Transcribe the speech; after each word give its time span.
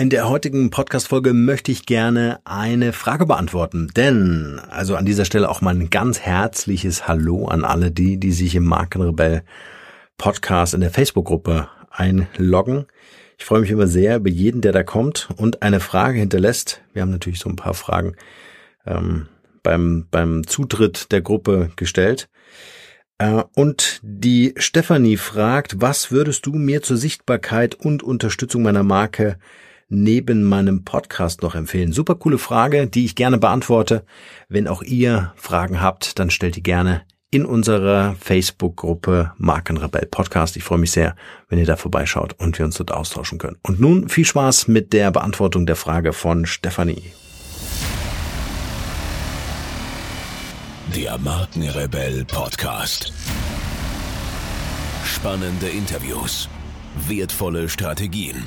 In 0.00 0.10
der 0.10 0.28
heutigen 0.28 0.70
Podcast-Folge 0.70 1.32
möchte 1.32 1.72
ich 1.72 1.84
gerne 1.84 2.38
eine 2.44 2.92
Frage 2.92 3.26
beantworten, 3.26 3.90
denn, 3.96 4.60
also 4.70 4.94
an 4.94 5.04
dieser 5.04 5.24
Stelle 5.24 5.48
auch 5.48 5.60
mal 5.60 5.74
ein 5.74 5.90
ganz 5.90 6.20
herzliches 6.20 7.08
Hallo 7.08 7.46
an 7.46 7.64
alle 7.64 7.90
die, 7.90 8.16
die 8.16 8.30
sich 8.30 8.54
im 8.54 8.62
Markenrebell 8.62 9.42
Podcast 10.16 10.74
in 10.74 10.82
der 10.82 10.92
Facebook-Gruppe 10.92 11.68
einloggen. 11.90 12.86
Ich 13.38 13.44
freue 13.44 13.62
mich 13.62 13.72
immer 13.72 13.88
sehr 13.88 14.18
über 14.18 14.30
jeden, 14.30 14.60
der 14.60 14.70
da 14.70 14.84
kommt 14.84 15.30
und 15.36 15.62
eine 15.62 15.80
Frage 15.80 16.20
hinterlässt. 16.20 16.80
Wir 16.92 17.02
haben 17.02 17.10
natürlich 17.10 17.40
so 17.40 17.48
ein 17.48 17.56
paar 17.56 17.74
Fragen 17.74 18.14
ähm, 18.86 19.26
beim, 19.64 20.06
beim 20.12 20.46
Zutritt 20.46 21.10
der 21.10 21.22
Gruppe 21.22 21.72
gestellt. 21.74 22.28
Äh, 23.18 23.42
und 23.56 23.98
die 24.04 24.54
Stefanie 24.58 25.16
fragt, 25.16 25.80
was 25.80 26.12
würdest 26.12 26.46
du 26.46 26.52
mir 26.52 26.82
zur 26.82 26.98
Sichtbarkeit 26.98 27.74
und 27.74 28.04
Unterstützung 28.04 28.62
meiner 28.62 28.84
Marke 28.84 29.38
neben 29.88 30.44
meinem 30.44 30.84
Podcast 30.84 31.42
noch 31.42 31.54
empfehlen? 31.54 31.92
Super 31.92 32.14
coole 32.14 32.38
Frage, 32.38 32.86
die 32.86 33.04
ich 33.04 33.14
gerne 33.14 33.38
beantworte. 33.38 34.04
Wenn 34.48 34.68
auch 34.68 34.82
ihr 34.82 35.32
Fragen 35.36 35.80
habt, 35.80 36.18
dann 36.18 36.30
stellt 36.30 36.56
die 36.56 36.62
gerne 36.62 37.02
in 37.30 37.44
unserer 37.44 38.14
Facebook-Gruppe 38.20 39.32
Markenrebell 39.36 40.06
Podcast. 40.06 40.56
Ich 40.56 40.64
freue 40.64 40.78
mich 40.78 40.92
sehr, 40.92 41.14
wenn 41.48 41.58
ihr 41.58 41.66
da 41.66 41.76
vorbeischaut 41.76 42.34
und 42.38 42.58
wir 42.58 42.64
uns 42.64 42.76
dort 42.76 42.92
austauschen 42.92 43.38
können. 43.38 43.58
Und 43.62 43.80
nun 43.80 44.08
viel 44.08 44.24
Spaß 44.24 44.68
mit 44.68 44.92
der 44.92 45.10
Beantwortung 45.10 45.66
der 45.66 45.76
Frage 45.76 46.12
von 46.12 46.46
Stefanie. 46.46 47.12
Der 50.96 51.18
Markenrebell 51.18 52.24
Podcast. 52.24 53.12
Spannende 55.04 55.68
Interviews, 55.68 56.48
wertvolle 57.06 57.68
Strategien 57.68 58.46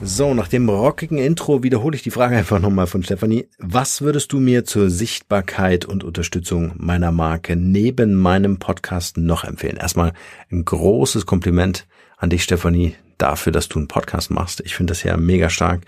So, 0.00 0.32
nach 0.32 0.46
dem 0.46 0.68
rockigen 0.68 1.18
Intro 1.18 1.64
wiederhole 1.64 1.96
ich 1.96 2.02
die 2.02 2.12
Frage 2.12 2.36
einfach 2.36 2.60
nochmal 2.60 2.86
von 2.86 3.02
Stefanie. 3.02 3.48
Was 3.58 4.00
würdest 4.00 4.32
du 4.32 4.38
mir 4.38 4.64
zur 4.64 4.90
Sichtbarkeit 4.90 5.86
und 5.86 6.04
Unterstützung 6.04 6.72
meiner 6.76 7.10
Marke 7.10 7.56
neben 7.56 8.14
meinem 8.14 8.58
Podcast 8.58 9.16
noch 9.16 9.42
empfehlen? 9.42 9.76
Erstmal 9.76 10.12
ein 10.52 10.64
großes 10.64 11.26
Kompliment 11.26 11.88
an 12.16 12.30
dich, 12.30 12.44
Stefanie, 12.44 12.94
dafür, 13.18 13.50
dass 13.50 13.68
du 13.68 13.80
einen 13.80 13.88
Podcast 13.88 14.30
machst. 14.30 14.60
Ich 14.60 14.76
finde 14.76 14.92
das 14.92 15.02
ja 15.02 15.16
mega 15.16 15.50
stark 15.50 15.82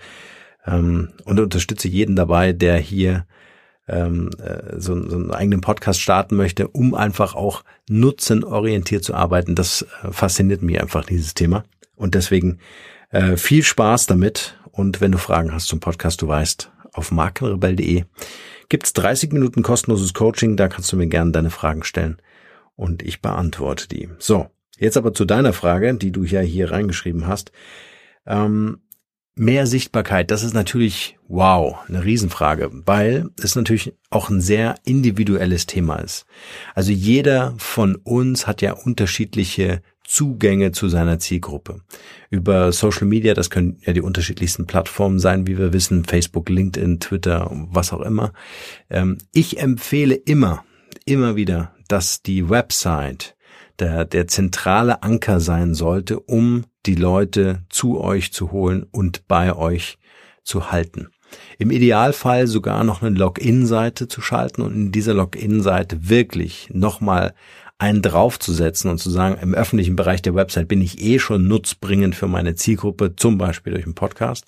ähm, 0.67 1.13
und 1.23 1.39
unterstütze 1.39 1.87
jeden 1.87 2.17
dabei, 2.17 2.51
der 2.51 2.77
hier 2.77 3.25
ähm, 3.87 4.29
äh, 4.43 4.77
so, 4.77 5.07
so 5.09 5.15
einen 5.15 5.31
eigenen 5.31 5.61
Podcast 5.61 6.01
starten 6.01 6.35
möchte, 6.35 6.67
um 6.67 6.95
einfach 6.95 7.33
auch 7.33 7.63
nutzenorientiert 7.89 9.05
zu 9.05 9.13
arbeiten. 9.13 9.55
Das 9.55 9.83
äh, 10.03 10.11
fasziniert 10.11 10.61
mich 10.61 10.81
einfach, 10.81 11.05
dieses 11.05 11.33
Thema. 11.33 11.63
Und 11.95 12.13
deswegen 12.13 12.59
äh, 13.11 13.37
viel 13.37 13.63
Spaß 13.63 14.07
damit. 14.07 14.57
Und 14.71 15.01
wenn 15.01 15.11
du 15.11 15.17
Fragen 15.17 15.53
hast 15.53 15.67
zum 15.67 15.79
Podcast, 15.79 16.21
du 16.21 16.27
weißt, 16.27 16.71
auf 16.93 17.11
markenrebell.de 17.11 18.05
gibt's 18.69 18.93
30 18.93 19.31
Minuten 19.31 19.63
kostenloses 19.63 20.13
Coaching. 20.13 20.57
Da 20.57 20.67
kannst 20.67 20.91
du 20.91 20.97
mir 20.97 21.07
gerne 21.07 21.31
deine 21.31 21.49
Fragen 21.49 21.83
stellen 21.83 22.21
und 22.75 23.03
ich 23.03 23.21
beantworte 23.21 23.87
die. 23.87 24.09
So, 24.17 24.47
jetzt 24.77 24.97
aber 24.97 25.13
zu 25.13 25.25
deiner 25.25 25.53
Frage, 25.53 25.93
die 25.95 26.11
du 26.11 26.23
ja 26.23 26.41
hier 26.41 26.71
reingeschrieben 26.71 27.27
hast. 27.27 27.51
Ähm, 28.25 28.81
mehr 29.35 29.65
Sichtbarkeit, 29.67 30.31
das 30.31 30.43
ist 30.43 30.53
natürlich 30.53 31.17
wow, 31.27 31.77
eine 31.87 32.03
Riesenfrage, 32.03 32.69
weil 32.85 33.29
es 33.41 33.55
natürlich 33.55 33.93
auch 34.09 34.29
ein 34.29 34.41
sehr 34.41 34.75
individuelles 34.83 35.65
Thema 35.65 35.95
ist. 35.97 36.25
Also 36.75 36.91
jeder 36.91 37.55
von 37.57 37.95
uns 37.95 38.47
hat 38.47 38.61
ja 38.61 38.73
unterschiedliche 38.73 39.81
Zugänge 40.11 40.73
zu 40.73 40.89
seiner 40.89 41.19
Zielgruppe. 41.19 41.79
Über 42.29 42.73
Social 42.73 43.07
Media, 43.07 43.33
das 43.33 43.49
können 43.49 43.77
ja 43.85 43.93
die 43.93 44.01
unterschiedlichsten 44.01 44.67
Plattformen 44.67 45.19
sein, 45.19 45.47
wie 45.47 45.57
wir 45.57 45.71
wissen, 45.71 46.03
Facebook, 46.03 46.49
LinkedIn, 46.49 46.99
Twitter, 46.99 47.49
was 47.71 47.93
auch 47.93 48.01
immer. 48.01 48.33
Ähm, 48.89 49.19
ich 49.31 49.59
empfehle 49.59 50.15
immer, 50.15 50.65
immer 51.05 51.37
wieder, 51.37 51.73
dass 51.87 52.21
die 52.21 52.49
Website 52.49 53.37
der, 53.79 54.03
der 54.03 54.27
zentrale 54.27 55.01
Anker 55.01 55.39
sein 55.39 55.73
sollte, 55.73 56.19
um 56.19 56.65
die 56.85 56.95
Leute 56.95 57.63
zu 57.69 58.01
euch 58.01 58.33
zu 58.33 58.51
holen 58.51 58.85
und 58.91 59.29
bei 59.29 59.55
euch 59.55 59.97
zu 60.43 60.73
halten. 60.73 61.07
Im 61.57 61.71
Idealfall 61.71 62.47
sogar 62.47 62.83
noch 62.83 63.01
eine 63.01 63.15
Login-Seite 63.15 64.09
zu 64.09 64.19
schalten 64.19 64.61
und 64.61 64.73
in 64.73 64.91
dieser 64.91 65.13
Login-Seite 65.13 66.09
wirklich 66.09 66.69
nochmal 66.73 67.33
einen 67.81 68.03
draufzusetzen 68.03 68.91
und 68.91 68.99
zu 68.99 69.09
sagen, 69.09 69.39
im 69.41 69.55
öffentlichen 69.55 69.95
Bereich 69.95 70.21
der 70.21 70.35
Website 70.35 70.67
bin 70.67 70.83
ich 70.83 71.01
eh 71.01 71.17
schon 71.17 71.47
nutzbringend 71.47 72.15
für 72.15 72.27
meine 72.27 72.53
Zielgruppe, 72.53 73.15
zum 73.15 73.39
Beispiel 73.39 73.73
durch 73.73 73.85
einen 73.85 73.95
Podcast. 73.95 74.45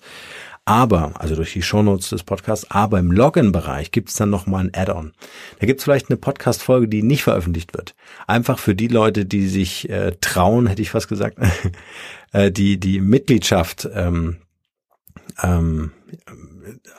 Aber, 0.64 1.20
also 1.20 1.34
durch 1.34 1.52
die 1.52 1.60
Shownotes 1.60 2.10
des 2.10 2.22
Podcasts, 2.22 2.70
aber 2.70 3.00
im 3.00 3.10
Login-Bereich 3.10 3.90
gibt 3.90 4.08
es 4.08 4.14
dann 4.14 4.30
nochmal 4.30 4.64
ein 4.64 4.70
Add-on. 4.72 5.12
Da 5.58 5.66
gibt 5.66 5.80
es 5.80 5.84
vielleicht 5.84 6.10
eine 6.10 6.16
Podcast-Folge, 6.16 6.86
die 6.86 7.02
nicht 7.02 7.24
veröffentlicht 7.24 7.74
wird. 7.74 7.96
Einfach 8.28 8.60
für 8.60 8.76
die 8.76 8.88
Leute, 8.88 9.26
die 9.26 9.48
sich 9.48 9.90
äh, 9.90 10.12
trauen, 10.20 10.68
hätte 10.68 10.80
ich 10.80 10.90
fast 10.90 11.08
gesagt, 11.08 11.36
äh, 12.32 12.52
die 12.52 12.78
die 12.78 13.00
Mitgliedschaft 13.00 13.88
ähm, 13.92 14.36
ähm, 15.42 15.90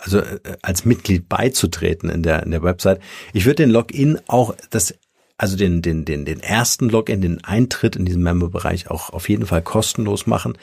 also 0.02 0.19
äh, 0.19 0.40
als 0.62 0.84
Mitglied 0.84 1.29
beizutreten 1.29 2.09
in 2.09 2.23
der 2.23 2.44
in 2.44 2.52
der 2.52 2.62
Website. 2.62 3.00
Ich 3.34 3.46
würde 3.46 3.63
den 3.63 3.72
Login 3.72 4.19
auch 4.28 4.53
das 4.69 4.94
also 5.38 5.57
den, 5.57 5.81
den, 5.81 6.06
den, 6.06 6.25
den 6.25 6.40
ersten 6.40 6.90
Login, 6.90 7.22
den 7.22 7.44
Eintritt 7.44 7.96
in 7.96 8.06
diesen 8.06 8.23
Member-Bereich 8.23 8.90
auch 8.90 9.09
auf 9.09 9.28
jeden 9.28 9.46
Fall 9.46 9.62
kostenlos 9.62 10.28
machen. 10.28 10.57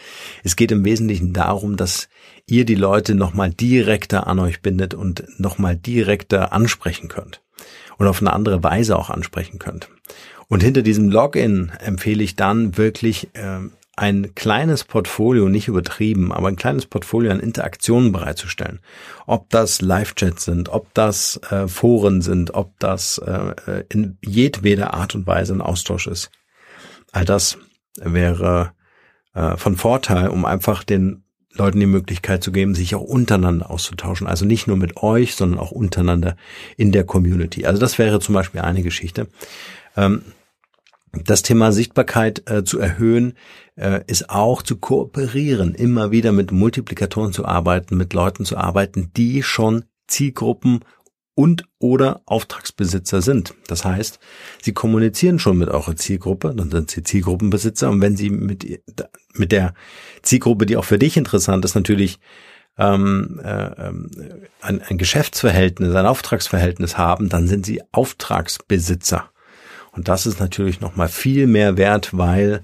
Es 0.45 0.57
geht 0.57 0.73
im 0.73 0.85
Wesentlichen 0.85 1.33
darum, 1.33 1.77
dass 1.77 2.09
ihr 2.47 2.65
die 2.65 2.75
Leute 2.75 3.15
nochmal 3.15 3.51
direkter 3.51 4.27
an 4.27 4.39
euch 4.39 4.63
bindet 4.63 4.95
und 4.95 5.25
nochmal 5.39 5.77
direkter 5.77 6.53
ansprechen 6.53 7.09
könnt 7.09 7.43
und 7.99 8.07
auf 8.07 8.21
eine 8.21 8.33
andere 8.33 8.63
Weise 8.63 8.99
auch 8.99 9.11
ansprechen 9.11 9.59
könnt. 9.59 9.89
Und 10.49 10.63
hinter 10.63 10.83
diesem 10.83 11.11
Login 11.11 11.71
empfehle 11.79 12.23
ich 12.23 12.37
dann 12.37 12.77
wirklich 12.77 13.29
äh, 13.35 13.61
ein 13.97 14.35
kleines 14.35 14.85
Portfolio, 14.85 15.49
nicht 15.49 15.69
übertrieben, 15.69 16.33
aber 16.33 16.49
ein 16.49 16.57
kleines 16.57 16.87
Portfolio 16.87 17.31
an 17.31 17.41
Interaktionen 17.41 18.11
bereitzustellen. 18.11 18.81
Ob 19.27 19.51
das 19.51 19.83
Live-Chats 19.83 20.45
sind, 20.45 20.71
ob 20.71 20.93
das 20.95 21.39
äh, 21.51 21.69
Foren 21.69 22.23
sind, 22.23 22.55
ob 22.55 22.79
das 22.79 23.19
äh, 23.19 23.85
in 23.91 24.17
jedweder 24.25 24.95
Art 24.95 25.15
und 25.15 25.27
Weise 25.27 25.53
ein 25.53 25.61
Austausch 25.61 26.07
ist. 26.07 26.31
All 27.13 27.27
das 27.27 27.59
wäre 27.97 28.73
äh, 29.35 29.57
von 29.59 29.77
Vorteil, 29.77 30.29
um 30.29 30.47
einfach 30.47 30.85
den 30.85 31.25
Leuten 31.55 31.81
die 31.81 31.87
Möglichkeit 31.87 32.43
zu 32.43 32.51
geben, 32.51 32.75
sich 32.75 32.95
auch 32.95 33.03
untereinander 33.03 33.71
auszutauschen. 33.71 34.27
Also 34.27 34.47
nicht 34.47 34.67
nur 34.67 34.79
mit 34.79 34.97
euch, 35.03 35.35
sondern 35.35 35.61
auch 35.61 35.71
untereinander 35.71 36.37
in 36.79 36.93
der 36.93 37.05
Community. 37.05 37.67
Also 37.67 37.79
das 37.79 37.99
wäre 37.99 38.21
zum 38.21 38.35
Beispiel 38.35 38.63
eine 38.63 38.83
Geschichte. 38.83 39.29
Ähm, 39.99 40.23
das 41.13 41.43
Thema 41.43 41.73
Sichtbarkeit 41.73 42.51
äh, 42.51 42.65
zu 42.65 42.79
erhöhen, 42.79 43.35
äh, 43.77 44.01
ist 44.07 44.31
auch 44.31 44.63
zu 44.63 44.77
kooperieren, 44.77 45.75
immer 45.75 46.11
wieder 46.11 46.33
mit 46.33 46.53
Multiplikatoren 46.53 47.33
zu 47.33 47.45
arbeiten, 47.45 47.97
mit 47.97 48.15
Leuten 48.15 48.45
zu 48.45 48.57
arbeiten, 48.57 49.11
die 49.17 49.43
schon 49.43 49.85
Zielgruppen 50.07 50.81
und 51.35 51.65
oder 51.79 52.23
Auftragsbesitzer 52.27 53.23
sind. 53.23 53.55
Das 53.67 53.85
heißt, 53.85 54.19
sie 54.61 54.73
kommunizieren 54.73 55.39
schon 55.39 55.59
mit 55.59 55.69
eurer 55.69 55.97
Zielgruppe, 55.97 56.55
dann 56.55 56.71
sind 56.71 56.91
sie 56.91 57.03
Zielgruppenbesitzer 57.03 57.91
und 57.91 58.01
wenn 58.01 58.17
sie 58.17 58.31
mit, 58.31 58.67
mit 59.35 59.53
der 59.53 59.75
Zielgruppe, 60.23 60.67
die 60.67 60.77
auch 60.77 60.85
für 60.85 60.99
dich 60.99 61.17
interessant 61.17 61.65
ist, 61.65 61.75
natürlich 61.75 62.21
ähm, 62.79 63.41
äh, 63.43 63.89
ähm, 63.89 64.11
ein, 64.61 64.83
ein 64.83 64.99
Geschäftsverhältnis, 64.99 65.95
ein 65.95 66.07
Auftragsverhältnis 66.07 66.97
haben, 66.97 67.29
dann 67.29 67.47
sind 67.47 67.67
sie 67.67 67.83
Auftragsbesitzer. 67.93 69.32
Und 69.93 70.09
das 70.09 70.27
ist 70.27 70.41
natürlich 70.41 70.81
nochmal 70.81 71.09
viel 71.09 71.47
mehr 71.47 71.77
wert, 71.77 72.17
weil 72.17 72.63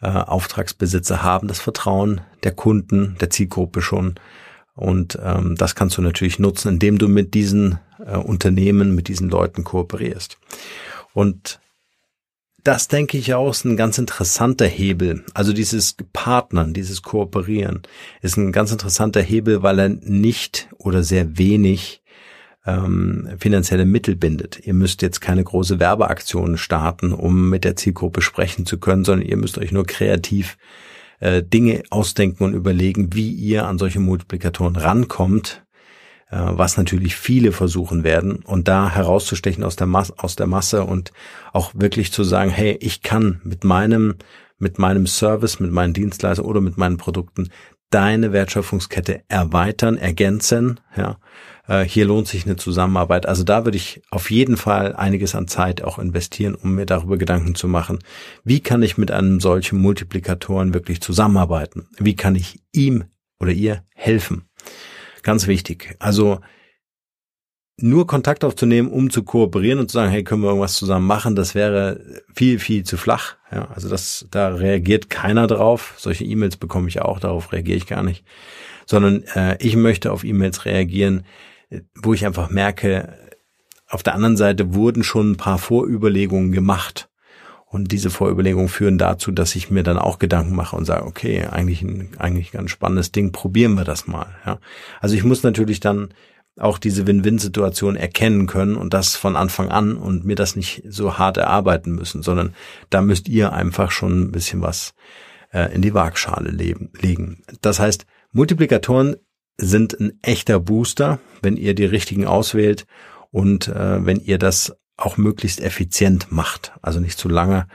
äh, 0.00 0.08
Auftragsbesitzer 0.08 1.22
haben 1.22 1.46
das 1.46 1.60
Vertrauen 1.60 2.22
der 2.42 2.52
Kunden, 2.52 3.16
der 3.20 3.30
Zielgruppe 3.30 3.82
schon. 3.82 4.14
Und 4.74 5.18
ähm, 5.22 5.56
das 5.56 5.74
kannst 5.74 5.98
du 5.98 6.02
natürlich 6.02 6.38
nutzen, 6.38 6.68
indem 6.68 6.98
du 6.98 7.06
mit 7.06 7.34
diesen 7.34 7.78
äh, 8.04 8.16
Unternehmen, 8.16 8.94
mit 8.94 9.08
diesen 9.08 9.28
Leuten 9.28 9.62
kooperierst. 9.62 10.38
Und 11.12 11.60
das 12.64 12.88
denke 12.88 13.16
ich 13.18 13.34
auch 13.34 13.50
ist 13.50 13.64
ein 13.64 13.76
ganz 13.76 13.98
interessanter 13.98 14.66
Hebel. 14.66 15.24
Also 15.34 15.52
dieses 15.52 15.96
Partnern, 16.12 16.74
dieses 16.74 17.02
Kooperieren 17.02 17.82
ist 18.20 18.36
ein 18.36 18.52
ganz 18.52 18.70
interessanter 18.70 19.22
Hebel, 19.22 19.62
weil 19.62 19.78
er 19.78 19.88
nicht 19.88 20.68
oder 20.78 21.02
sehr 21.02 21.38
wenig 21.38 21.99
ähm, 22.66 23.28
finanzielle 23.38 23.86
Mittel 23.86 24.16
bindet. 24.16 24.60
Ihr 24.66 24.74
müsst 24.74 25.02
jetzt 25.02 25.20
keine 25.20 25.44
große 25.44 25.78
Werbeaktion 25.78 26.58
starten, 26.58 27.12
um 27.12 27.48
mit 27.48 27.64
der 27.64 27.76
Zielgruppe 27.76 28.22
sprechen 28.22 28.66
zu 28.66 28.78
können, 28.78 29.04
sondern 29.04 29.26
ihr 29.26 29.36
müsst 29.36 29.58
euch 29.58 29.72
nur 29.72 29.86
kreativ 29.86 30.58
äh, 31.20 31.42
Dinge 31.42 31.82
ausdenken 31.90 32.44
und 32.44 32.54
überlegen, 32.54 33.14
wie 33.14 33.30
ihr 33.30 33.66
an 33.66 33.78
solche 33.78 34.00
Multiplikatoren 34.00 34.76
rankommt, 34.76 35.64
äh, 36.30 36.38
was 36.38 36.76
natürlich 36.76 37.16
viele 37.16 37.52
versuchen 37.52 38.04
werden 38.04 38.36
und 38.36 38.68
da 38.68 38.90
herauszustechen 38.90 39.64
aus 39.64 39.76
der, 39.76 39.86
Mas 39.86 40.10
aus 40.18 40.36
der 40.36 40.46
Masse 40.46 40.84
und 40.84 41.12
auch 41.52 41.72
wirklich 41.74 42.12
zu 42.12 42.24
sagen, 42.24 42.50
hey, 42.50 42.76
ich 42.80 43.02
kann 43.02 43.40
mit 43.44 43.64
meinem 43.64 44.16
mit 44.62 44.78
meinem 44.78 45.06
Service, 45.06 45.58
mit 45.58 45.72
meinen 45.72 45.94
Dienstleistungen 45.94 46.48
oder 46.48 46.60
mit 46.60 46.76
meinen 46.76 46.98
Produkten 46.98 47.48
deine 47.90 48.32
Wertschöpfungskette 48.32 49.22
erweitern, 49.28 49.98
ergänzen. 49.98 50.80
Ja, 50.96 51.18
äh, 51.66 51.84
hier 51.84 52.06
lohnt 52.06 52.28
sich 52.28 52.46
eine 52.46 52.56
Zusammenarbeit. 52.56 53.26
Also 53.26 53.44
da 53.44 53.64
würde 53.64 53.76
ich 53.76 54.02
auf 54.10 54.30
jeden 54.30 54.56
Fall 54.56 54.94
einiges 54.94 55.34
an 55.34 55.48
Zeit 55.48 55.82
auch 55.82 55.98
investieren, 55.98 56.54
um 56.54 56.74
mir 56.74 56.86
darüber 56.86 57.18
Gedanken 57.18 57.54
zu 57.54 57.68
machen, 57.68 57.98
wie 58.44 58.60
kann 58.60 58.82
ich 58.82 58.96
mit 58.96 59.10
einem 59.10 59.40
solchen 59.40 59.78
Multiplikatoren 59.80 60.72
wirklich 60.72 61.00
zusammenarbeiten? 61.00 61.88
Wie 61.98 62.16
kann 62.16 62.34
ich 62.34 62.60
ihm 62.72 63.04
oder 63.38 63.52
ihr 63.52 63.84
helfen? 63.94 64.44
Ganz 65.22 65.46
wichtig. 65.46 65.96
Also 65.98 66.40
nur 67.82 68.06
Kontakt 68.06 68.44
aufzunehmen, 68.44 68.88
um 68.88 69.10
zu 69.10 69.22
kooperieren 69.22 69.78
und 69.78 69.90
zu 69.90 69.94
sagen, 69.94 70.10
hey, 70.10 70.24
können 70.24 70.42
wir 70.42 70.48
irgendwas 70.48 70.74
zusammen 70.74 71.06
machen, 71.06 71.36
das 71.36 71.54
wäre 71.54 72.22
viel, 72.34 72.58
viel 72.58 72.84
zu 72.84 72.96
flach. 72.96 73.36
Ja, 73.52 73.68
also 73.74 73.88
das, 73.88 74.26
da 74.30 74.48
reagiert 74.48 75.10
keiner 75.10 75.46
drauf. 75.46 75.94
Solche 75.96 76.24
E-Mails 76.24 76.56
bekomme 76.56 76.88
ich 76.88 77.02
auch, 77.02 77.18
darauf 77.20 77.52
reagiere 77.52 77.76
ich 77.76 77.86
gar 77.86 78.02
nicht. 78.02 78.24
Sondern 78.86 79.24
äh, 79.34 79.56
ich 79.60 79.76
möchte 79.76 80.12
auf 80.12 80.24
E-Mails 80.24 80.64
reagieren, 80.64 81.24
wo 81.94 82.14
ich 82.14 82.26
einfach 82.26 82.50
merke, 82.50 83.16
auf 83.88 84.02
der 84.02 84.14
anderen 84.14 84.36
Seite 84.36 84.74
wurden 84.74 85.02
schon 85.02 85.32
ein 85.32 85.36
paar 85.36 85.58
Vorüberlegungen 85.58 86.52
gemacht. 86.52 87.08
Und 87.66 87.92
diese 87.92 88.10
Vorüberlegungen 88.10 88.68
führen 88.68 88.98
dazu, 88.98 89.30
dass 89.30 89.54
ich 89.54 89.70
mir 89.70 89.84
dann 89.84 89.96
auch 89.96 90.18
Gedanken 90.18 90.56
mache 90.56 90.74
und 90.74 90.84
sage, 90.84 91.06
okay, 91.06 91.44
eigentlich 91.44 91.82
ein, 91.82 92.10
eigentlich 92.18 92.52
ein 92.52 92.58
ganz 92.58 92.70
spannendes 92.72 93.12
Ding, 93.12 93.30
probieren 93.30 93.74
wir 93.74 93.84
das 93.84 94.08
mal. 94.08 94.26
Ja. 94.44 94.58
Also 95.00 95.14
ich 95.14 95.22
muss 95.22 95.44
natürlich 95.44 95.78
dann 95.78 96.08
auch 96.58 96.78
diese 96.78 97.06
Win-Win-Situation 97.06 97.96
erkennen 97.96 98.46
können 98.46 98.76
und 98.76 98.92
das 98.92 99.16
von 99.16 99.36
Anfang 99.36 99.70
an 99.70 99.96
und 99.96 100.24
mir 100.24 100.36
das 100.36 100.56
nicht 100.56 100.82
so 100.88 101.18
hart 101.18 101.36
erarbeiten 101.36 101.92
müssen, 101.92 102.22
sondern 102.22 102.54
da 102.90 103.00
müsst 103.02 103.28
ihr 103.28 103.52
einfach 103.52 103.90
schon 103.90 104.20
ein 104.20 104.32
bisschen 104.32 104.60
was 104.60 104.94
äh, 105.52 105.74
in 105.74 105.82
die 105.82 105.94
Waagschale 105.94 106.50
legen. 106.50 107.42
Das 107.62 107.80
heißt, 107.80 108.06
Multiplikatoren 108.32 109.16
sind 109.56 109.98
ein 109.98 110.18
echter 110.22 110.60
Booster, 110.60 111.18
wenn 111.42 111.56
ihr 111.56 111.74
die 111.74 111.84
richtigen 111.84 112.26
auswählt 112.26 112.86
und 113.30 113.68
äh, 113.68 114.04
wenn 114.04 114.20
ihr 114.20 114.38
das 114.38 114.74
auch 114.96 115.16
möglichst 115.16 115.60
effizient 115.60 116.30
macht, 116.30 116.72
also 116.82 117.00
nicht 117.00 117.18
zu 117.18 117.28
lange 117.28 117.66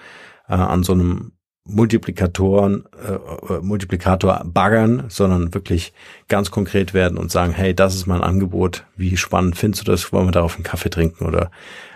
äh, 0.47 0.53
an 0.53 0.83
so 0.83 0.93
einem 0.93 1.34
Multiplikatoren, 1.67 2.85
äh, 3.03 3.13
äh, 3.53 3.61
Multiplikator 3.61 4.43
baggern, 4.45 5.05
sondern 5.09 5.53
wirklich 5.53 5.93
ganz 6.27 6.51
konkret 6.51 6.93
werden 6.93 7.17
und 7.17 7.31
sagen, 7.31 7.53
hey, 7.53 7.73
das 7.73 7.95
ist 7.95 8.05
mein 8.05 8.21
Angebot, 8.21 8.85
wie 8.95 9.17
spannend 9.17 9.57
findest 9.57 9.87
du 9.87 9.91
das? 9.91 10.13
Wollen 10.13 10.27
wir 10.27 10.31
darauf 10.31 10.55
einen 10.55 10.63
Kaffee 10.63 10.91
trinken 10.91 11.25
oder 11.25 11.49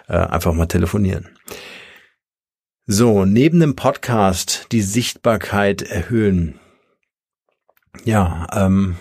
äh, 0.07 0.13
einfach 0.13 0.53
mal 0.53 0.65
telefonieren? 0.65 1.29
So, 2.87 3.25
neben 3.25 3.59
dem 3.59 3.75
Podcast 3.75 4.65
die 4.71 4.81
Sichtbarkeit 4.81 5.83
erhöhen. 5.83 6.59
Ja, 8.05 8.47
ähm, 8.53 8.95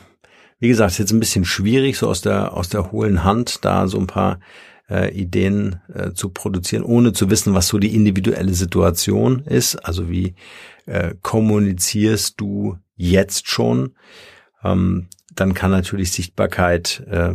wie 0.58 0.68
gesagt, 0.68 0.92
ist 0.92 0.98
jetzt 0.98 1.12
ein 1.12 1.20
bisschen 1.20 1.46
schwierig, 1.46 1.96
so 1.96 2.08
aus 2.08 2.20
der 2.20 2.52
aus 2.52 2.68
der 2.68 2.92
hohlen 2.92 3.24
Hand 3.24 3.64
da 3.64 3.86
so 3.86 3.98
ein 3.98 4.06
paar 4.06 4.40
äh, 4.90 5.12
Ideen 5.14 5.80
äh, 5.92 6.12
zu 6.12 6.30
produzieren, 6.30 6.82
ohne 6.82 7.12
zu 7.12 7.30
wissen, 7.30 7.54
was 7.54 7.68
so 7.68 7.78
die 7.78 7.94
individuelle 7.94 8.54
Situation 8.54 9.40
ist. 9.40 9.76
Also 9.76 10.08
wie 10.08 10.34
äh, 10.86 11.14
kommunizierst 11.22 12.40
du 12.40 12.78
jetzt 12.96 13.48
schon? 13.48 13.94
Ähm, 14.64 15.08
dann 15.34 15.54
kann 15.54 15.70
natürlich 15.70 16.12
Sichtbarkeit 16.12 17.04
äh, 17.08 17.34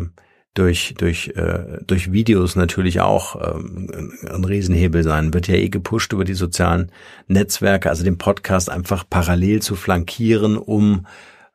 durch 0.53 0.93
durch 0.97 1.29
äh, 1.29 1.79
durch 1.87 2.11
Videos 2.11 2.55
natürlich 2.55 2.99
auch 2.99 3.35
ähm, 3.55 4.11
ein 4.27 4.43
Riesenhebel 4.43 5.03
sein. 5.03 5.33
Wird 5.33 5.47
ja 5.47 5.55
eh 5.55 5.69
gepusht 5.69 6.13
über 6.13 6.25
die 6.25 6.35
sozialen 6.35 6.91
Netzwerke, 7.27 7.89
also 7.89 8.03
den 8.03 8.17
Podcast 8.17 8.69
einfach 8.69 9.03
parallel 9.09 9.61
zu 9.61 9.75
flankieren, 9.75 10.57
um 10.57 11.07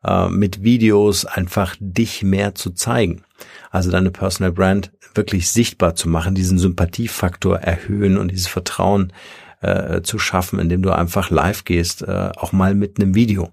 äh, 0.04 0.28
mit 0.28 0.62
Videos 0.62 1.26
einfach 1.26 1.76
dich 1.78 2.22
mehr 2.22 2.54
zu 2.54 2.70
zeigen. 2.70 3.22
Also 3.70 3.90
deine 3.90 4.10
Personal 4.10 4.52
Brand 4.52 4.92
wirklich 5.14 5.50
sichtbar 5.50 5.94
zu 5.94 6.08
machen, 6.08 6.34
diesen 6.34 6.58
Sympathiefaktor 6.58 7.58
erhöhen 7.58 8.18
und 8.18 8.30
dieses 8.30 8.46
Vertrauen 8.46 9.12
äh, 9.60 10.02
zu 10.02 10.18
schaffen, 10.18 10.58
indem 10.58 10.82
du 10.82 10.90
einfach 10.90 11.30
live 11.30 11.64
gehst, 11.64 12.02
äh, 12.02 12.30
auch 12.36 12.52
mal 12.52 12.74
mit 12.74 13.00
einem 13.00 13.14
Video. 13.14 13.50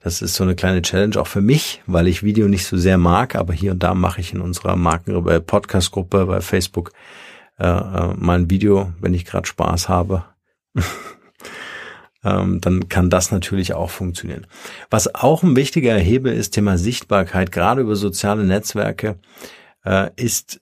Das 0.00 0.22
ist 0.22 0.34
so 0.34 0.44
eine 0.44 0.54
kleine 0.54 0.82
Challenge 0.82 1.20
auch 1.20 1.26
für 1.26 1.40
mich, 1.40 1.82
weil 1.86 2.06
ich 2.06 2.22
Video 2.22 2.48
nicht 2.48 2.66
so 2.66 2.76
sehr 2.76 2.98
mag, 2.98 3.34
aber 3.34 3.52
hier 3.52 3.72
und 3.72 3.82
da 3.82 3.94
mache 3.94 4.20
ich 4.20 4.32
in 4.32 4.40
unserer 4.40 4.76
Marken 4.76 5.22
bei 5.24 5.40
Podcast-Gruppe 5.40 6.26
bei 6.26 6.40
Facebook 6.40 6.92
äh, 7.58 7.66
äh, 7.66 8.14
mal 8.16 8.38
ein 8.38 8.50
Video, 8.50 8.92
wenn 9.00 9.14
ich 9.14 9.24
gerade 9.24 9.46
Spaß 9.46 9.88
habe. 9.88 10.24
ähm, 12.24 12.60
dann 12.60 12.88
kann 12.88 13.10
das 13.10 13.30
natürlich 13.30 13.74
auch 13.74 13.90
funktionieren. 13.90 14.46
Was 14.90 15.14
auch 15.14 15.42
ein 15.42 15.56
wichtiger 15.56 15.96
Hebel 15.96 16.32
ist, 16.32 16.50
Thema 16.50 16.78
Sichtbarkeit, 16.78 17.52
gerade 17.52 17.82
über 17.82 17.96
soziale 17.96 18.44
Netzwerke, 18.44 19.18
äh, 19.84 20.10
ist, 20.16 20.60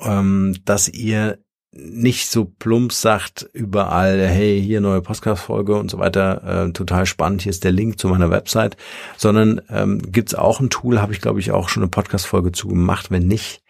ähm, 0.00 0.56
dass 0.64 0.88
ihr 0.88 1.38
nicht 1.78 2.30
so 2.30 2.44
plump 2.44 2.92
sagt 2.92 3.48
überall, 3.52 4.26
hey, 4.26 4.62
hier 4.62 4.80
neue 4.80 5.02
Podcast-Folge 5.02 5.76
und 5.76 5.90
so 5.90 5.98
weiter, 5.98 6.66
äh, 6.68 6.72
total 6.72 7.06
spannend, 7.06 7.42
hier 7.42 7.50
ist 7.50 7.64
der 7.64 7.72
Link 7.72 7.98
zu 7.98 8.08
meiner 8.08 8.30
Website, 8.30 8.76
sondern 9.16 9.60
ähm, 9.68 10.00
gibt 10.10 10.38
auch 10.38 10.60
ein 10.60 10.70
Tool, 10.70 11.00
habe 11.00 11.12
ich 11.12 11.20
glaube 11.20 11.40
ich 11.40 11.50
auch 11.50 11.68
schon 11.68 11.82
eine 11.82 11.90
Podcast-Folge 11.90 12.52
zu 12.52 12.68
gemacht, 12.68 13.10
wenn 13.10 13.26
nicht, 13.26 13.62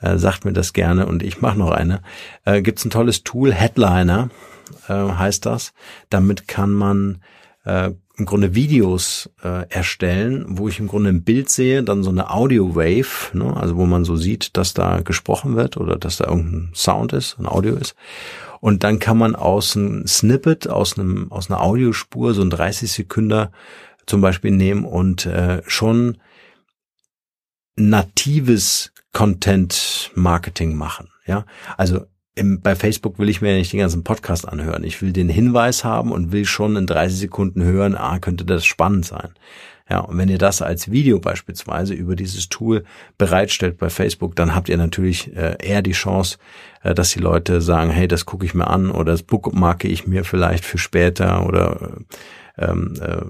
äh, 0.00 0.16
sagt 0.16 0.44
mir 0.44 0.52
das 0.52 0.72
gerne 0.72 1.06
und 1.06 1.22
ich 1.22 1.40
mache 1.40 1.58
noch 1.58 1.70
eine. 1.70 2.02
Äh, 2.44 2.62
gibt's 2.62 2.84
ein 2.84 2.90
tolles 2.90 3.24
Tool, 3.24 3.52
Headliner, 3.52 4.30
äh, 4.88 4.92
heißt 4.92 5.46
das. 5.46 5.72
Damit 6.08 6.48
kann 6.48 6.72
man 6.72 7.22
äh, 7.64 7.90
im 8.20 8.26
Grunde 8.26 8.54
Videos 8.54 9.30
äh, 9.42 9.68
erstellen, 9.70 10.44
wo 10.46 10.68
ich 10.68 10.78
im 10.78 10.88
Grunde 10.88 11.08
ein 11.10 11.24
Bild 11.24 11.48
sehe, 11.48 11.82
dann 11.82 12.02
so 12.02 12.10
eine 12.10 12.30
Audio 12.30 12.76
Wave, 12.76 13.36
ne, 13.36 13.56
also 13.56 13.76
wo 13.76 13.86
man 13.86 14.04
so 14.04 14.14
sieht, 14.14 14.56
dass 14.56 14.74
da 14.74 15.00
gesprochen 15.00 15.56
wird 15.56 15.78
oder 15.78 15.96
dass 15.96 16.18
da 16.18 16.26
irgendein 16.26 16.70
Sound 16.74 17.12
ist, 17.14 17.38
ein 17.38 17.46
Audio 17.46 17.74
ist. 17.74 17.94
Und 18.60 18.84
dann 18.84 18.98
kann 18.98 19.16
man 19.16 19.34
aus 19.34 19.74
einem 19.74 20.06
Snippet, 20.06 20.68
aus 20.68 20.98
einem 20.98 21.32
aus 21.32 21.50
einer 21.50 21.62
Audiospur 21.62 22.34
so 22.34 22.42
ein 22.42 22.50
30 22.50 22.92
Sekünder 22.92 23.52
zum 24.06 24.20
Beispiel 24.20 24.50
nehmen 24.50 24.84
und 24.84 25.24
äh, 25.24 25.62
schon 25.66 26.18
natives 27.76 28.92
Content 29.12 30.10
Marketing 30.14 30.76
machen. 30.76 31.08
Ja, 31.26 31.46
also 31.78 32.06
im, 32.40 32.62
bei 32.62 32.74
Facebook 32.74 33.18
will 33.18 33.28
ich 33.28 33.42
mir 33.42 33.52
ja 33.52 33.58
nicht 33.58 33.72
den 33.72 33.80
ganzen 33.80 34.02
Podcast 34.02 34.48
anhören. 34.48 34.82
Ich 34.82 35.02
will 35.02 35.12
den 35.12 35.28
Hinweis 35.28 35.84
haben 35.84 36.10
und 36.10 36.32
will 36.32 36.46
schon 36.46 36.74
in 36.76 36.86
30 36.86 37.18
Sekunden 37.18 37.62
hören, 37.62 37.94
ah, 37.94 38.18
könnte 38.18 38.44
das 38.44 38.64
spannend 38.64 39.04
sein. 39.04 39.30
Ja, 39.90 39.98
und 40.00 40.16
wenn 40.16 40.28
ihr 40.28 40.38
das 40.38 40.62
als 40.62 40.90
Video 40.90 41.18
beispielsweise 41.18 41.94
über 41.94 42.16
dieses 42.16 42.48
Tool 42.48 42.84
bereitstellt 43.18 43.76
bei 43.76 43.90
Facebook, 43.90 44.36
dann 44.36 44.54
habt 44.54 44.68
ihr 44.68 44.76
natürlich 44.76 45.36
äh, 45.36 45.56
eher 45.60 45.82
die 45.82 45.92
Chance, 45.92 46.38
äh, 46.82 46.94
dass 46.94 47.10
die 47.10 47.18
Leute 47.18 47.60
sagen, 47.60 47.90
hey, 47.90 48.08
das 48.08 48.24
gucke 48.24 48.46
ich 48.46 48.54
mir 48.54 48.68
an 48.68 48.90
oder 48.90 49.12
das 49.12 49.22
bookmarke 49.22 49.88
ich 49.88 50.06
mir 50.06 50.24
vielleicht 50.24 50.64
für 50.64 50.78
später 50.78 51.44
oder 51.44 51.98
ähm, 52.56 52.94
äh, 53.00 53.22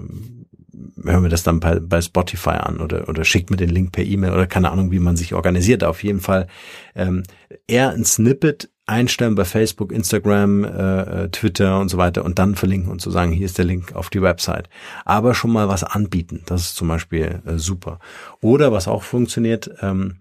hören 1.03 1.23
wir 1.23 1.29
das 1.29 1.43
dann 1.43 1.59
bei, 1.59 1.79
bei 1.79 2.01
Spotify 2.01 2.51
an 2.51 2.79
oder, 2.79 3.09
oder 3.09 3.25
schickt 3.25 3.49
mir 3.49 3.57
den 3.57 3.69
Link 3.69 3.91
per 3.91 4.03
E-Mail 4.03 4.31
oder 4.31 4.47
keine 4.47 4.71
Ahnung, 4.71 4.91
wie 4.91 4.99
man 4.99 5.17
sich 5.17 5.33
organisiert. 5.33 5.83
Auf 5.83 6.03
jeden 6.03 6.21
Fall 6.21 6.47
ähm, 6.95 7.23
eher 7.67 7.89
ein 7.89 8.05
Snippet 8.05 8.69
einstellen 8.85 9.35
bei 9.35 9.45
Facebook, 9.45 9.91
Instagram, 9.91 10.63
äh, 10.63 11.23
äh, 11.23 11.29
Twitter 11.29 11.79
und 11.79 11.89
so 11.89 11.97
weiter 11.97 12.25
und 12.25 12.39
dann 12.39 12.55
verlinken 12.55 12.91
und 12.91 13.01
zu 13.01 13.09
so 13.09 13.13
sagen, 13.13 13.31
hier 13.31 13.45
ist 13.45 13.57
der 13.57 13.65
Link 13.65 13.95
auf 13.95 14.09
die 14.09 14.21
Website. 14.21 14.69
Aber 15.05 15.33
schon 15.33 15.51
mal 15.51 15.69
was 15.69 15.83
anbieten, 15.83 16.43
das 16.45 16.61
ist 16.61 16.75
zum 16.75 16.87
Beispiel 16.87 17.41
äh, 17.45 17.57
super. 17.57 17.99
Oder 18.41 18.71
was 18.71 18.87
auch 18.87 19.03
funktioniert, 19.03 19.69
ähm, 19.81 20.17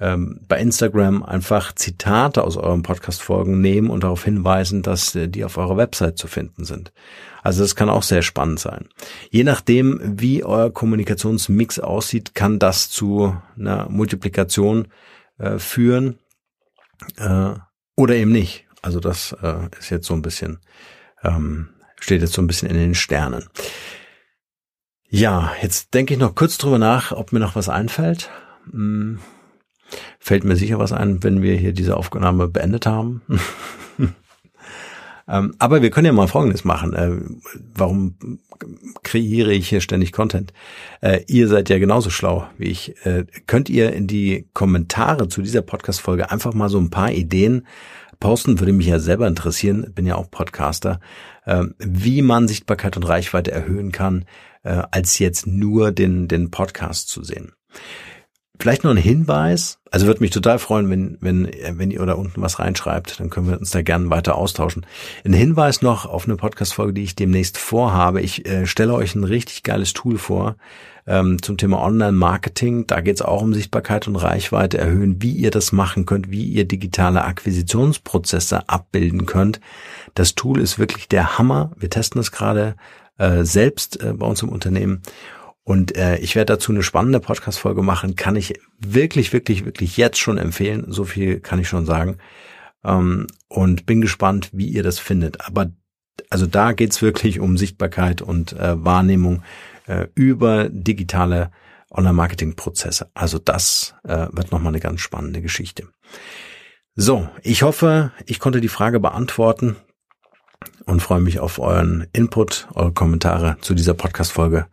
ähm, 0.00 0.40
bei 0.48 0.58
Instagram 0.58 1.22
einfach 1.22 1.72
Zitate 1.74 2.42
aus 2.42 2.56
euren 2.56 2.82
Podcast-Folgen 2.82 3.60
nehmen 3.60 3.90
und 3.90 4.02
darauf 4.02 4.24
hinweisen, 4.24 4.82
dass 4.82 5.14
äh, 5.14 5.28
die 5.28 5.44
auf 5.44 5.56
eurer 5.56 5.76
Website 5.76 6.18
zu 6.18 6.26
finden 6.26 6.64
sind. 6.64 6.92
Also 7.42 7.62
das 7.62 7.76
kann 7.76 7.90
auch 7.90 8.02
sehr 8.02 8.22
spannend 8.22 8.58
sein. 8.58 8.88
Je 9.30 9.44
nachdem, 9.44 10.00
wie 10.02 10.42
euer 10.42 10.72
Kommunikationsmix 10.72 11.78
aussieht, 11.78 12.34
kann 12.34 12.58
das 12.58 12.90
zu 12.90 13.36
einer 13.56 13.88
Multiplikation 13.88 14.88
äh, 15.38 15.58
führen. 15.58 16.18
Äh, 17.16 17.54
oder 17.96 18.14
eben 18.14 18.32
nicht. 18.32 18.66
Also 18.82 19.00
das 19.00 19.34
äh, 19.42 19.68
ist 19.78 19.90
jetzt 19.90 20.06
so 20.06 20.14
ein 20.14 20.22
bisschen, 20.22 20.58
ähm, 21.22 21.70
steht 22.00 22.20
jetzt 22.20 22.34
so 22.34 22.42
ein 22.42 22.46
bisschen 22.46 22.68
in 22.68 22.76
den 22.76 22.94
Sternen. 22.94 23.48
Ja, 25.08 25.52
jetzt 25.62 25.94
denke 25.94 26.14
ich 26.14 26.20
noch 26.20 26.34
kurz 26.34 26.58
drüber 26.58 26.78
nach, 26.78 27.12
ob 27.12 27.32
mir 27.32 27.40
noch 27.40 27.54
was 27.54 27.68
einfällt. 27.68 28.30
Hm. 28.70 29.20
Fällt 30.18 30.44
mir 30.44 30.56
sicher 30.56 30.78
was 30.78 30.92
ein, 30.92 31.22
wenn 31.22 31.42
wir 31.42 31.54
hier 31.56 31.72
diese 31.72 31.96
Aufnahme 31.96 32.48
beendet 32.48 32.86
haben. 32.86 33.22
ähm, 35.28 35.54
aber 35.58 35.82
wir 35.82 35.90
können 35.90 36.06
ja 36.06 36.12
mal 36.12 36.28
Folgendes 36.28 36.64
machen. 36.64 36.94
Äh, 36.94 37.12
warum 37.74 38.16
kreiere 39.02 39.52
ich 39.52 39.68
hier 39.68 39.80
ständig 39.80 40.12
Content? 40.12 40.52
Äh, 41.00 41.20
ihr 41.26 41.48
seid 41.48 41.68
ja 41.70 41.78
genauso 41.78 42.10
schlau 42.10 42.46
wie 42.58 42.66
ich. 42.66 42.94
Äh, 43.06 43.24
könnt 43.46 43.70
ihr 43.70 43.92
in 43.92 44.06
die 44.06 44.48
Kommentare 44.52 45.28
zu 45.28 45.42
dieser 45.42 45.62
Podcast-Folge 45.62 46.30
einfach 46.30 46.54
mal 46.54 46.68
so 46.68 46.78
ein 46.78 46.90
paar 46.90 47.10
Ideen 47.10 47.66
posten? 48.20 48.60
Würde 48.60 48.72
mich 48.72 48.86
ja 48.86 48.98
selber 48.98 49.26
interessieren. 49.26 49.92
Bin 49.94 50.06
ja 50.06 50.16
auch 50.16 50.30
Podcaster. 50.30 51.00
Äh, 51.46 51.64
wie 51.78 52.22
man 52.22 52.48
Sichtbarkeit 52.48 52.96
und 52.96 53.04
Reichweite 53.04 53.50
erhöhen 53.50 53.92
kann, 53.92 54.26
äh, 54.62 54.82
als 54.90 55.18
jetzt 55.18 55.46
nur 55.46 55.90
den, 55.90 56.28
den 56.28 56.50
Podcast 56.50 57.08
zu 57.08 57.22
sehen. 57.22 57.52
Vielleicht 58.60 58.84
noch 58.84 58.92
ein 58.92 58.96
Hinweis. 58.96 59.78
Also 59.90 60.06
würde 60.06 60.20
mich 60.20 60.30
total 60.30 60.60
freuen, 60.60 60.88
wenn, 60.88 61.18
wenn, 61.20 61.50
wenn 61.72 61.90
ihr 61.90 62.06
da 62.06 62.14
unten 62.14 62.40
was 62.40 62.60
reinschreibt. 62.60 63.18
Dann 63.18 63.28
können 63.28 63.48
wir 63.48 63.58
uns 63.58 63.70
da 63.70 63.82
gerne 63.82 64.10
weiter 64.10 64.36
austauschen. 64.36 64.86
Ein 65.24 65.32
Hinweis 65.32 65.82
noch 65.82 66.06
auf 66.06 66.26
eine 66.26 66.36
Podcast-Folge, 66.36 66.92
die 66.92 67.02
ich 67.02 67.16
demnächst 67.16 67.58
vorhabe. 67.58 68.20
Ich 68.20 68.46
äh, 68.46 68.66
stelle 68.66 68.94
euch 68.94 69.16
ein 69.16 69.24
richtig 69.24 69.64
geiles 69.64 69.92
Tool 69.92 70.18
vor 70.18 70.56
ähm, 71.06 71.42
zum 71.42 71.56
Thema 71.56 71.82
Online-Marketing. 71.82 72.86
Da 72.86 73.00
geht 73.00 73.16
es 73.16 73.22
auch 73.22 73.42
um 73.42 73.54
Sichtbarkeit 73.54 74.06
und 74.06 74.16
Reichweite 74.16 74.78
erhöhen, 74.78 75.20
wie 75.20 75.32
ihr 75.32 75.50
das 75.50 75.72
machen 75.72 76.06
könnt, 76.06 76.30
wie 76.30 76.44
ihr 76.44 76.64
digitale 76.64 77.24
Akquisitionsprozesse 77.24 78.68
abbilden 78.68 79.26
könnt. 79.26 79.60
Das 80.14 80.36
Tool 80.36 80.60
ist 80.60 80.78
wirklich 80.78 81.08
der 81.08 81.38
Hammer. 81.38 81.72
Wir 81.76 81.90
testen 81.90 82.20
es 82.20 82.30
gerade 82.30 82.76
äh, 83.18 83.42
selbst 83.44 84.02
äh, 84.02 84.12
bei 84.12 84.26
uns 84.26 84.42
im 84.42 84.48
Unternehmen. 84.48 85.02
Und 85.64 85.96
äh, 85.96 86.18
ich 86.18 86.36
werde 86.36 86.52
dazu 86.52 86.72
eine 86.72 86.82
spannende 86.82 87.20
Podcast-Folge 87.20 87.82
machen. 87.82 88.16
Kann 88.16 88.36
ich 88.36 88.60
wirklich, 88.78 89.32
wirklich, 89.32 89.64
wirklich 89.64 89.96
jetzt 89.96 90.18
schon 90.18 90.36
empfehlen. 90.36 90.84
So 90.88 91.04
viel 91.04 91.40
kann 91.40 91.58
ich 91.58 91.68
schon 91.68 91.86
sagen. 91.86 92.18
Ähm, 92.84 93.26
und 93.48 93.86
bin 93.86 94.02
gespannt, 94.02 94.50
wie 94.52 94.68
ihr 94.68 94.82
das 94.82 94.98
findet. 94.98 95.46
Aber 95.46 95.72
also 96.28 96.46
da 96.46 96.72
geht's 96.72 97.00
wirklich 97.00 97.40
um 97.40 97.56
Sichtbarkeit 97.56 98.20
und 98.20 98.52
äh, 98.52 98.84
Wahrnehmung 98.84 99.42
äh, 99.86 100.06
über 100.14 100.68
digitale 100.68 101.50
Online-Marketing-Prozesse. 101.90 103.10
Also 103.14 103.38
das 103.38 103.94
äh, 104.04 104.26
wird 104.32 104.52
nochmal 104.52 104.72
eine 104.72 104.80
ganz 104.80 105.00
spannende 105.00 105.40
Geschichte. 105.40 105.88
So, 106.94 107.28
ich 107.42 107.62
hoffe, 107.62 108.12
ich 108.26 108.38
konnte 108.38 108.60
die 108.60 108.68
Frage 108.68 109.00
beantworten 109.00 109.76
und 110.84 111.00
freue 111.00 111.20
mich 111.20 111.40
auf 111.40 111.58
euren 111.58 112.06
Input, 112.12 112.68
eure 112.74 112.92
Kommentare 112.92 113.56
zu 113.60 113.74
dieser 113.74 113.94
Podcast-Folge 113.94 114.66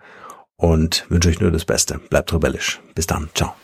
und 0.62 1.06
wünsche 1.10 1.30
euch 1.30 1.41
nur 1.41 1.51
das 1.51 1.65
Beste. 1.65 2.00
Bleibt 2.10 2.32
rebellisch. 2.34 2.80
Bis 2.96 3.08
dann. 3.08 3.30
Ciao. 3.34 3.56